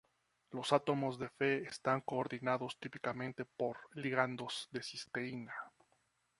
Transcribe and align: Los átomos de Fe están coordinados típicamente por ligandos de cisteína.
Los 0.49 0.73
átomos 0.73 1.19
de 1.19 1.29
Fe 1.29 1.61
están 1.69 2.01
coordinados 2.01 2.79
típicamente 2.79 3.45
por 3.45 3.77
ligandos 3.93 4.67
de 4.71 4.81
cisteína. 4.81 5.53